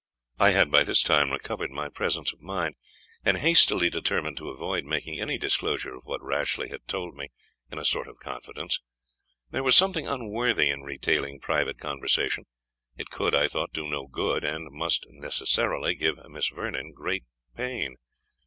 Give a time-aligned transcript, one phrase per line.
[0.39, 2.73] I had by this time recovered my presence of mind,
[3.23, 7.29] and hastily determined to avoid making any disclosure of what Rashleigh had told me
[7.71, 8.79] in a sort of confidence.
[9.51, 12.47] There was something unworthy in retailing private conversation;
[12.97, 17.25] it could, I thought, do no good, and must necessarily give Miss Vernon great
[17.55, 17.97] pain.